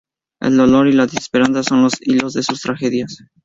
El 0.39 0.57
dolor 0.57 0.87
y 0.87 0.93
la 0.93 1.05
desesperanza 1.05 1.61
son 1.61 1.83
los 1.83 1.93
hilos 2.01 2.33
de 2.33 2.41
sus 2.41 2.59
tragedias. 2.63 3.21